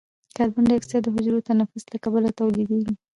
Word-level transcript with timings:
کاربن 0.35 0.63
ډای 0.69 0.77
اکساید 0.79 1.03
د 1.05 1.07
حجروي 1.15 1.41
تنفس 1.49 1.83
له 1.91 1.97
کبله 2.03 2.29
تولیدیږي. 2.39 2.93